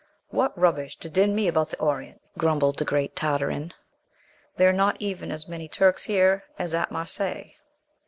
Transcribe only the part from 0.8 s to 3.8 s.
to din me about the Orient!" grumbled the great Tartarin;